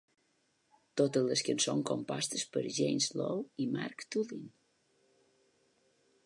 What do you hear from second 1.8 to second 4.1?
compostes per James Lowe i Mark